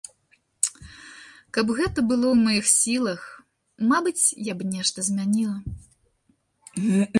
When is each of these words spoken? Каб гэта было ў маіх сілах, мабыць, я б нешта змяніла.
Каб 1.57 1.67
гэта 1.79 1.99
было 2.09 2.25
ў 2.33 2.47
маіх 2.47 2.65
сілах, 2.79 3.21
мабыць, 3.93 4.23
я 4.51 4.59
б 4.61 4.73
нешта 4.73 4.97
змяніла. 5.11 5.57